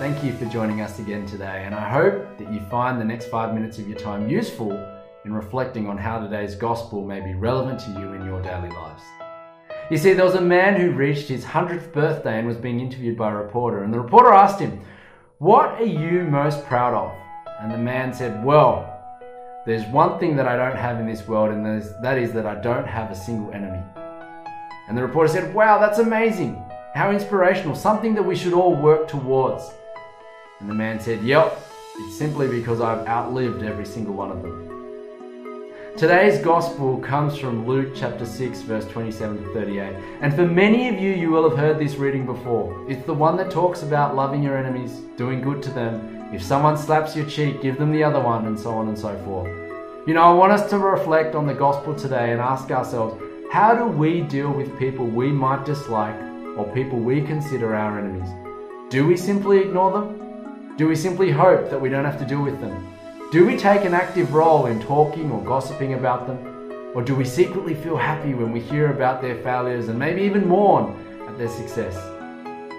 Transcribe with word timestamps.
Thank 0.00 0.24
you 0.24 0.32
for 0.32 0.46
joining 0.46 0.80
us 0.80 0.98
again 0.98 1.26
today, 1.26 1.64
and 1.66 1.74
I 1.74 1.86
hope 1.86 2.38
that 2.38 2.50
you 2.50 2.60
find 2.70 2.98
the 2.98 3.04
next 3.04 3.26
five 3.26 3.52
minutes 3.52 3.78
of 3.78 3.86
your 3.86 3.98
time 3.98 4.30
useful 4.30 4.72
in 5.26 5.34
reflecting 5.34 5.86
on 5.86 5.98
how 5.98 6.18
today's 6.18 6.54
gospel 6.54 7.04
may 7.04 7.20
be 7.20 7.34
relevant 7.34 7.80
to 7.80 7.90
you 7.90 8.14
in 8.14 8.24
your 8.24 8.40
daily 8.40 8.70
lives. 8.70 9.02
You 9.90 9.98
see, 9.98 10.14
there 10.14 10.24
was 10.24 10.36
a 10.36 10.40
man 10.40 10.80
who 10.80 10.92
reached 10.92 11.28
his 11.28 11.44
100th 11.44 11.92
birthday 11.92 12.38
and 12.38 12.48
was 12.48 12.56
being 12.56 12.80
interviewed 12.80 13.18
by 13.18 13.30
a 13.30 13.36
reporter, 13.36 13.84
and 13.84 13.92
the 13.92 14.00
reporter 14.00 14.32
asked 14.32 14.58
him, 14.58 14.80
What 15.36 15.72
are 15.72 15.84
you 15.84 16.22
most 16.22 16.64
proud 16.64 16.94
of? 16.94 17.14
And 17.60 17.70
the 17.70 17.76
man 17.76 18.14
said, 18.14 18.42
Well, 18.42 18.86
there's 19.66 19.84
one 19.88 20.18
thing 20.18 20.34
that 20.36 20.48
I 20.48 20.56
don't 20.56 20.78
have 20.78 20.98
in 20.98 21.06
this 21.06 21.28
world, 21.28 21.50
and 21.50 21.62
that 22.02 22.16
is 22.16 22.32
that 22.32 22.46
I 22.46 22.54
don't 22.54 22.86
have 22.86 23.10
a 23.10 23.14
single 23.14 23.52
enemy. 23.52 23.82
And 24.88 24.96
the 24.96 25.02
reporter 25.02 25.30
said, 25.30 25.52
Wow, 25.54 25.78
that's 25.78 25.98
amazing. 25.98 26.54
How 26.94 27.10
inspirational. 27.10 27.76
Something 27.76 28.14
that 28.14 28.22
we 28.22 28.34
should 28.34 28.54
all 28.54 28.74
work 28.74 29.06
towards. 29.06 29.74
And 30.60 30.68
the 30.68 30.74
man 30.74 31.00
said, 31.00 31.22
Yep, 31.22 31.58
it's 31.98 32.16
simply 32.16 32.46
because 32.46 32.80
I've 32.80 33.06
outlived 33.06 33.62
every 33.62 33.86
single 33.86 34.14
one 34.14 34.30
of 34.30 34.42
them. 34.42 34.66
Today's 35.96 36.42
gospel 36.42 36.98
comes 36.98 37.36
from 37.36 37.66
Luke 37.66 37.94
chapter 37.94 38.24
6, 38.24 38.62
verse 38.62 38.86
27 38.86 39.42
to 39.42 39.52
38. 39.52 39.96
And 40.20 40.34
for 40.34 40.46
many 40.46 40.88
of 40.88 41.00
you, 41.00 41.12
you 41.12 41.30
will 41.30 41.48
have 41.48 41.58
heard 41.58 41.78
this 41.78 41.96
reading 41.96 42.26
before. 42.26 42.86
It's 42.88 43.04
the 43.06 43.14
one 43.14 43.36
that 43.38 43.50
talks 43.50 43.82
about 43.82 44.14
loving 44.14 44.42
your 44.42 44.56
enemies, 44.56 45.00
doing 45.16 45.40
good 45.40 45.62
to 45.64 45.70
them, 45.70 46.28
if 46.32 46.42
someone 46.42 46.76
slaps 46.76 47.16
your 47.16 47.26
cheek, 47.26 47.60
give 47.60 47.76
them 47.76 47.90
the 47.90 48.04
other 48.04 48.20
one, 48.20 48.46
and 48.46 48.58
so 48.58 48.70
on 48.70 48.88
and 48.88 48.98
so 48.98 49.18
forth. 49.24 49.48
You 50.06 50.14
know, 50.14 50.22
I 50.22 50.32
want 50.32 50.52
us 50.52 50.70
to 50.70 50.78
reflect 50.78 51.34
on 51.34 51.46
the 51.46 51.54
gospel 51.54 51.94
today 51.94 52.32
and 52.32 52.40
ask 52.40 52.70
ourselves 52.70 53.20
how 53.50 53.74
do 53.74 53.86
we 53.86 54.20
deal 54.20 54.52
with 54.52 54.78
people 54.78 55.06
we 55.06 55.32
might 55.32 55.64
dislike 55.64 56.14
or 56.56 56.70
people 56.72 56.98
we 56.98 57.20
consider 57.22 57.74
our 57.74 57.98
enemies? 57.98 58.30
Do 58.90 59.06
we 59.06 59.16
simply 59.16 59.58
ignore 59.58 59.92
them? 59.92 60.29
Do 60.80 60.88
we 60.88 60.96
simply 60.96 61.30
hope 61.30 61.68
that 61.68 61.78
we 61.78 61.90
don't 61.90 62.06
have 62.06 62.18
to 62.20 62.24
deal 62.24 62.40
with 62.40 62.58
them? 62.58 62.96
Do 63.32 63.44
we 63.44 63.58
take 63.58 63.84
an 63.84 63.92
active 63.92 64.32
role 64.32 64.64
in 64.64 64.80
talking 64.80 65.30
or 65.30 65.44
gossiping 65.44 65.92
about 65.92 66.26
them? 66.26 66.38
Or 66.94 67.02
do 67.02 67.14
we 67.14 67.26
secretly 67.26 67.74
feel 67.74 67.98
happy 67.98 68.32
when 68.32 68.50
we 68.50 68.60
hear 68.60 68.90
about 68.90 69.20
their 69.20 69.34
failures 69.42 69.88
and 69.88 69.98
maybe 69.98 70.22
even 70.22 70.48
mourn 70.48 70.96
at 71.28 71.36
their 71.36 71.50
success? 71.50 71.94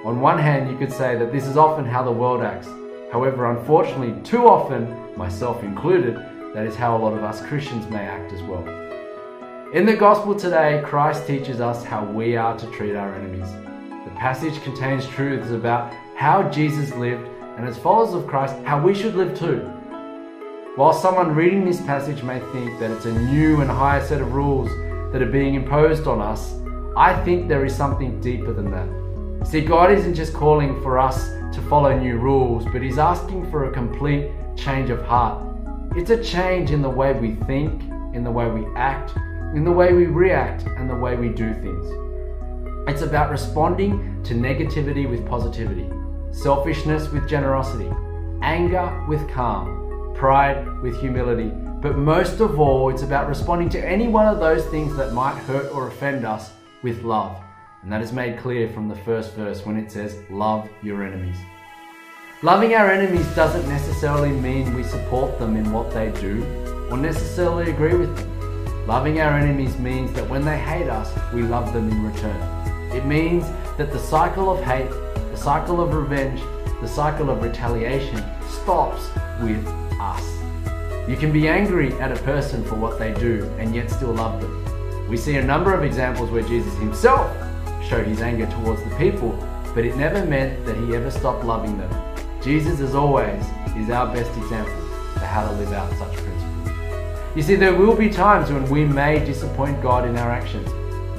On 0.04 0.20
one 0.20 0.40
hand, 0.40 0.72
you 0.72 0.80
could 0.80 0.92
say 0.92 1.16
that 1.16 1.32
this 1.32 1.46
is 1.46 1.58
often 1.58 1.86
how 1.86 2.02
the 2.02 2.12
world 2.12 2.42
acts. 2.42 2.68
However, 3.12 3.52
unfortunately, 3.56 4.20
too 4.24 4.48
often, 4.48 5.16
myself 5.16 5.62
included, 5.62 6.16
that 6.56 6.66
is 6.66 6.76
how 6.76 6.98
a 6.98 7.00
lot 7.00 7.14
of 7.14 7.24
us 7.24 7.46
Christians 7.46 7.88
may 7.92 8.08
act 8.08 8.34
as 8.34 8.42
well. 8.42 8.68
In 9.76 9.86
the 9.86 9.96
gospel 9.96 10.34
today, 10.34 10.82
Christ 10.84 11.28
teaches 11.28 11.62
us 11.62 11.84
how 11.84 12.04
we 12.06 12.36
are 12.36 12.58
to 12.58 12.72
treat 12.72 12.96
our 12.96 13.14
enemies. 13.14 13.52
The 14.06 14.16
passage 14.16 14.60
contains 14.64 15.06
truths 15.06 15.52
about 15.52 15.94
how 16.16 16.50
Jesus 16.50 16.96
lived, 16.96 17.30
and 17.62 17.70
as 17.70 17.78
followers 17.78 18.16
of 18.16 18.26
Christ, 18.26 18.56
how 18.66 18.82
we 18.82 18.96
should 18.96 19.14
live 19.14 19.38
too. 19.38 19.60
While 20.78 20.94
someone 20.94 21.36
reading 21.36 21.64
this 21.64 21.80
passage 21.80 22.24
may 22.24 22.40
think 22.52 22.80
that 22.80 22.90
it's 22.90 23.06
a 23.06 23.14
new 23.14 23.62
and 23.62 23.70
higher 23.70 24.04
set 24.04 24.20
of 24.20 24.34
rules 24.34 24.68
that 25.14 25.22
are 25.22 25.32
being 25.32 25.54
imposed 25.54 26.08
on 26.08 26.22
us, 26.22 26.56
I 26.98 27.24
think 27.24 27.48
there 27.48 27.64
is 27.64 27.76
something 27.76 28.20
deeper 28.20 28.52
than 28.52 28.72
that. 28.72 29.48
See, 29.48 29.62
God 29.62 29.92
isn't 29.92 30.16
just 30.16 30.34
calling 30.34 30.82
for 30.82 30.98
us 30.98 31.28
to 31.56 31.62
follow 31.70 31.96
new 31.96 32.18
rules, 32.18 32.66
but 32.66 32.82
He's 32.82 32.98
asking 32.98 33.52
for 33.52 33.70
a 33.70 33.72
complete 33.72 34.32
change 34.56 34.90
of 34.90 35.04
heart. 35.04 35.46
It's 35.96 36.10
a 36.10 36.24
change 36.24 36.72
in 36.72 36.82
the 36.82 36.90
way 36.90 37.14
we 37.14 37.36
think, 37.46 37.84
in 38.16 38.24
the 38.24 38.32
way 38.32 38.50
we 38.50 38.66
act, 38.76 39.16
in 39.56 39.64
the 39.64 39.72
way 39.72 39.94
we 39.94 40.08
react, 40.08 40.64
and 40.66 40.90
the 40.90 40.96
way 40.96 41.16
we 41.16 41.30
do 41.30 41.54
things. 41.54 42.90
It's 42.90 43.04
about 43.04 43.30
responding 43.30 44.24
to 44.24 44.34
negativity 44.34 45.08
with 45.08 45.28
positivity, 45.28 45.88
selfishness 46.32 47.10
with 47.12 47.28
generosity, 47.28 47.90
anger 48.42 49.06
with 49.08 49.30
calm, 49.30 50.14
pride 50.16 50.82
with 50.82 51.00
humility. 51.00 51.52
But 51.82 51.98
most 51.98 52.40
of 52.40 52.60
all, 52.60 52.90
it's 52.90 53.02
about 53.02 53.28
responding 53.28 53.70
to 53.70 53.88
any 53.88 54.08
one 54.08 54.28
of 54.28 54.40
those 54.40 54.66
things 54.68 54.96
that 54.96 55.14
might 55.14 55.38
hurt 55.44 55.72
or 55.74 55.88
offend 55.88 56.26
us 56.26 56.52
with 56.84 57.04
love. 57.04 57.42
And 57.84 57.92
that 57.92 58.02
is 58.02 58.14
made 58.14 58.40
clear 58.40 58.70
from 58.70 58.88
the 58.88 58.96
first 58.96 59.34
verse 59.34 59.66
when 59.66 59.78
it 59.78 59.92
says, 59.92 60.18
Love 60.30 60.70
your 60.84 61.04
enemies. 61.04 61.38
Loving 62.44 62.74
our 62.76 62.90
enemies 62.90 63.28
doesn't 63.36 63.68
necessarily 63.68 64.32
mean 64.32 64.74
we 64.74 64.84
support 64.84 65.38
them 65.40 65.56
in 65.56 65.72
what 65.72 65.92
they 65.92 66.12
do 66.22 66.44
or 66.90 66.98
necessarily 66.98 67.72
agree 67.72 67.96
with 67.96 68.16
them. 68.16 68.88
Loving 68.88 69.22
our 69.22 69.38
enemies 69.38 69.78
means 69.78 70.12
that 70.14 70.28
when 70.28 70.44
they 70.44 70.58
hate 70.58 70.90
us, 70.90 71.12
we 71.34 71.44
love 71.44 71.72
them 71.72 71.90
in 71.90 72.04
return. 72.04 72.92
It 72.92 73.06
means 73.06 73.46
that 73.78 73.92
the 73.92 74.00
cycle 74.00 74.52
of 74.52 74.64
hate, 74.64 74.90
the 75.32 75.38
cycle 75.38 75.80
of 75.80 75.94
revenge, 75.94 76.42
the 76.82 76.88
cycle 76.88 77.30
of 77.30 77.42
retaliation 77.42 78.22
stops 78.50 79.10
with 79.42 79.66
us. 80.00 80.28
You 81.10 81.16
can 81.16 81.32
be 81.32 81.48
angry 81.48 81.94
at 81.94 82.12
a 82.12 82.22
person 82.24 82.66
for 82.66 82.76
what 82.76 83.00
they 83.00 83.14
do 83.14 83.50
and 83.58 83.74
yet 83.74 83.90
still 83.90 84.14
love 84.14 84.42
them. 84.42 85.10
We 85.10 85.16
see 85.16 85.38
a 85.38 85.44
number 85.44 85.74
of 85.74 85.84
examples 85.84 86.30
where 86.32 86.44
Jesus 86.44 86.74
himself 86.76 87.32
showed 87.88 88.08
his 88.08 88.22
anger 88.22 88.46
towards 88.48 88.84
the 88.84 88.94
people, 88.98 89.32
but 89.74 89.86
it 89.86 89.96
never 89.96 90.26
meant 90.26 90.66
that 90.66 90.76
he 90.76 90.96
ever 90.96 91.10
stopped 91.10 91.46
loving 91.46 91.78
them. 91.78 92.16
Jesus, 92.42 92.82
as 92.82 92.94
always, 92.94 93.42
is 93.78 93.90
our 93.90 94.14
best 94.14 94.36
example 94.38 94.74
for 95.14 95.26
how 95.26 95.48
to 95.48 95.54
live 95.58 95.72
out 95.72 95.90
such 95.94 96.14
principles. 96.14 97.38
You 97.38 97.42
see, 97.42 97.56
there 97.56 97.74
will 97.74 97.96
be 97.96 98.10
times 98.10 98.52
when 98.52 98.70
we 98.70 98.84
may 98.84 99.24
disappoint 99.24 99.82
God 99.82 100.08
in 100.08 100.18
our 100.18 100.30
actions, 100.30 100.68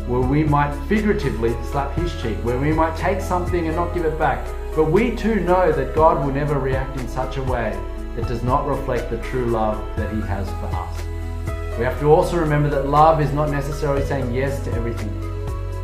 where 0.07 0.21
we 0.21 0.45
might 0.45 0.73
figuratively 0.87 1.55
slap 1.71 1.93
his 1.97 2.13
cheek, 2.21 2.37
where 2.39 2.59
we 2.59 2.73
might 2.73 2.97
take 2.97 3.21
something 3.21 3.67
and 3.67 3.77
not 3.77 3.95
give 3.95 4.05
it 4.05 4.19
back. 4.19 4.47
But 4.75 4.91
we 4.91 5.15
too 5.15 5.37
know 5.37 5.71
that 5.73 5.95
God 5.95 6.25
will 6.25 6.33
never 6.33 6.59
react 6.59 6.99
in 6.99 7.07
such 7.09 7.37
a 7.37 7.43
way 7.43 7.79
that 8.17 8.27
does 8.27 8.43
not 8.43 8.67
reflect 8.67 9.11
the 9.11 9.19
true 9.19 9.47
love 9.47 9.79
that 9.97 10.13
he 10.15 10.21
has 10.23 10.49
for 10.49 10.67
us. 10.67 11.79
We 11.79 11.85
have 11.85 11.99
to 12.01 12.07
also 12.07 12.37
remember 12.37 12.69
that 12.71 12.87
love 12.87 13.21
is 13.21 13.33
not 13.33 13.51
necessarily 13.51 14.05
saying 14.05 14.33
yes 14.33 14.63
to 14.65 14.73
everything. 14.73 15.09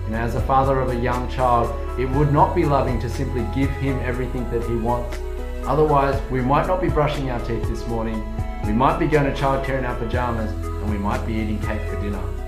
And 0.06 0.14
as 0.14 0.34
a 0.34 0.40
father 0.42 0.80
of 0.80 0.90
a 0.90 0.96
young 0.96 1.30
child, 1.30 1.70
it 1.98 2.06
would 2.10 2.32
not 2.32 2.54
be 2.54 2.64
loving 2.64 3.00
to 3.00 3.10
simply 3.10 3.46
give 3.54 3.70
him 3.70 3.98
everything 4.00 4.50
that 4.50 4.62
he 4.68 4.76
wants. 4.76 5.18
Otherwise, 5.66 6.20
we 6.30 6.40
might 6.40 6.66
not 6.66 6.80
be 6.80 6.88
brushing 6.88 7.30
our 7.30 7.40
teeth 7.40 7.66
this 7.68 7.86
morning, 7.86 8.22
we 8.64 8.72
might 8.72 8.98
be 8.98 9.06
going 9.06 9.32
to 9.32 9.38
childcare 9.38 9.78
in 9.78 9.84
our 9.84 9.98
pajamas, 9.98 10.50
and 10.50 10.90
we 10.90 10.98
might 10.98 11.24
be 11.26 11.34
eating 11.34 11.58
cake 11.60 11.80
for 11.88 12.00
dinner. 12.00 12.47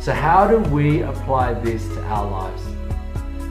So, 0.00 0.14
how 0.14 0.46
do 0.46 0.56
we 0.70 1.02
apply 1.02 1.52
this 1.52 1.86
to 1.88 2.02
our 2.04 2.30
lives? 2.30 2.62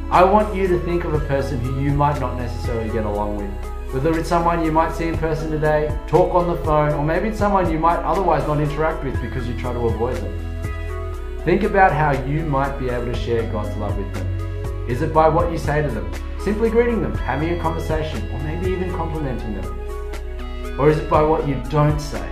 I 0.10 0.24
want 0.24 0.56
you 0.56 0.68
to 0.68 0.80
think 0.80 1.04
of 1.04 1.14
a 1.14 1.20
person 1.20 1.60
who 1.60 1.80
you 1.80 1.92
might 1.92 2.20
not 2.20 2.38
necessarily 2.38 2.90
get 2.90 3.06
along 3.06 3.38
with. 3.38 3.94
Whether 3.94 4.18
it's 4.18 4.30
someone 4.30 4.66
you 4.66 4.72
might 4.72 4.96
see 4.96 5.09
in 5.09 5.18
person 5.20 5.52
today, 5.52 5.96
talk 6.08 6.34
on 6.34 6.48
the 6.48 6.58
phone, 6.64 6.94
or 6.94 7.06
maybe 7.06 7.28
it's 7.28 7.38
someone 7.38 7.72
you 7.72 7.78
might 7.78 8.00
otherwise 8.00 8.48
not 8.48 8.59
interact 8.59 9.04
with 9.04 9.22
because 9.22 9.48
you 9.48 9.56
try 9.59 9.74
to 9.74 9.80
avoid 9.80 10.18
them. 10.18 11.42
Think 11.46 11.62
about 11.62 11.92
how 11.92 12.14
you 12.26 12.44
might 12.48 12.80
be 12.80 12.90
able 12.90 13.06
to 13.06 13.16
share 13.16 13.44
God's 13.52 13.78
love 13.78 13.96
with 13.96 14.12
them. 14.16 14.90
Is 14.90 15.04
it 15.04 15.14
by 15.14 15.30
what 15.30 15.52
you 15.52 15.58
say 15.59 15.84
to 15.84 15.88
them? 15.88 16.12
Simply 16.40 16.72
greeting 16.72 17.04
them, 17.04 17.14
having 17.14 17.52
a 17.52 17.62
conversation, 17.62 18.28
or 18.32 18.40
maybe 18.40 18.72
even 18.72 18.90
complimenting 18.96 19.54
them? 19.54 20.80
Or 20.80 20.90
is 20.90 20.98
it 20.98 21.12
by 21.12 21.22
what 21.22 21.48
you 21.48 21.62
don't 21.70 22.00
say? 22.00 22.28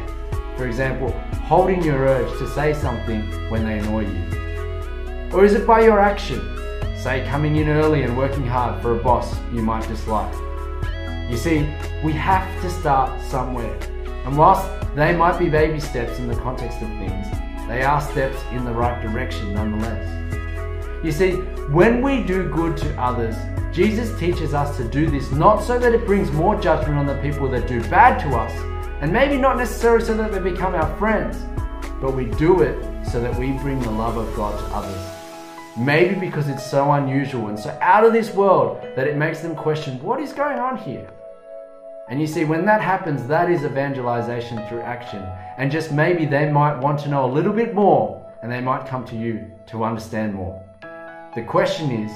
For 0.55 0.65
example, 0.65 1.15
holding 1.47 1.81
your 1.81 1.99
urge 1.99 2.37
to 2.39 2.45
say 2.49 2.73
something 2.73 3.21
when 3.49 3.63
they 3.63 3.79
annoy 3.79 4.01
you. 4.01 5.31
Or 5.33 5.45
is 5.45 5.53
it 5.53 5.65
by 5.65 5.79
your 5.79 5.97
action? 5.97 6.41
Say 6.97 7.25
coming 7.29 7.55
in 7.55 7.69
early 7.69 8.03
and 8.03 8.17
working 8.17 8.45
hard 8.45 8.81
for 8.81 8.99
a 8.99 9.01
boss 9.01 9.33
you 9.53 9.61
might 9.61 9.87
dislike. 9.87 10.35
You 11.29 11.37
see, 11.37 11.59
we 12.03 12.11
have 12.11 12.61
to 12.61 12.69
start 12.69 13.21
somewhere. 13.21 13.73
And 14.25 14.37
whilst 14.37 14.67
they 14.93 15.15
might 15.15 15.39
be 15.39 15.47
baby 15.47 15.79
steps 15.79 16.19
in 16.19 16.27
the 16.27 16.35
context 16.35 16.81
of 16.81 16.89
things, 16.99 17.27
they 17.69 17.81
are 17.81 18.01
steps 18.01 18.37
in 18.51 18.65
the 18.65 18.73
right 18.73 19.01
direction 19.01 19.53
nonetheless. 19.53 20.05
You 21.01 21.13
see, 21.13 21.31
when 21.71 22.01
we 22.01 22.23
do 22.23 22.49
good 22.49 22.75
to 22.75 22.93
others, 23.01 23.37
Jesus 23.71 24.17
teaches 24.19 24.53
us 24.53 24.75
to 24.75 24.83
do 24.83 25.09
this 25.09 25.31
not 25.31 25.63
so 25.63 25.79
that 25.79 25.93
it 25.93 26.05
brings 26.05 26.29
more 26.31 26.59
judgment 26.59 26.97
on 26.97 27.05
the 27.05 27.15
people 27.21 27.47
that 27.51 27.69
do 27.69 27.81
bad 27.83 28.19
to 28.19 28.35
us, 28.35 28.51
and 29.01 29.13
maybe 29.13 29.37
not 29.37 29.57
necessarily 29.57 30.03
so 30.03 30.15
that 30.17 30.31
they 30.31 30.39
become 30.39 30.73
our 30.73 30.97
friends, 30.97 31.37
but 32.01 32.15
we 32.15 32.25
do 32.25 32.61
it 32.61 33.05
so 33.05 33.21
that 33.21 33.37
we 33.37 33.51
bring 33.59 33.79
the 33.79 33.91
love 33.91 34.17
of 34.17 34.35
God 34.35 34.57
to 34.57 34.65
others. 34.75 35.17
Maybe 35.77 36.19
because 36.19 36.47
it's 36.47 36.65
so 36.65 36.91
unusual 36.93 37.49
and 37.49 37.59
so 37.59 37.77
out 37.81 38.03
of 38.03 38.11
this 38.11 38.33
world 38.33 38.81
that 38.95 39.07
it 39.07 39.15
makes 39.15 39.41
them 39.41 39.55
question 39.55 40.01
what 40.01 40.19
is 40.19 40.33
going 40.33 40.57
on 40.57 40.77
here? 40.77 41.07
And 42.09 42.19
you 42.19 42.25
see, 42.25 42.45
when 42.45 42.65
that 42.65 42.81
happens, 42.81 43.27
that 43.27 43.51
is 43.51 43.63
evangelization 43.63 44.65
through 44.67 44.81
action. 44.81 45.21
And 45.57 45.71
just 45.71 45.91
maybe 45.91 46.25
they 46.25 46.49
might 46.51 46.79
want 46.79 46.99
to 47.01 47.09
know 47.09 47.25
a 47.25 47.31
little 47.31 47.53
bit 47.53 47.75
more 47.75 48.25
and 48.41 48.51
they 48.51 48.61
might 48.61 48.87
come 48.87 49.05
to 49.05 49.15
you 49.15 49.51
to 49.67 49.83
understand 49.83 50.33
more. 50.33 50.63
The 51.35 51.43
question 51.43 51.91
is 51.91 52.11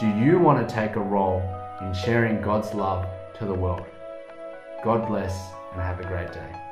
do 0.00 0.08
you 0.08 0.38
want 0.38 0.66
to 0.66 0.74
take 0.74 0.96
a 0.96 1.00
role 1.00 1.42
in 1.80 1.92
sharing 1.92 2.40
God's 2.40 2.74
love 2.74 3.06
to 3.38 3.44
the 3.44 3.54
world? 3.54 3.86
God 4.82 5.06
bless 5.06 5.57
and 5.72 5.80
have 5.80 6.00
a 6.00 6.04
great 6.04 6.32
day. 6.32 6.67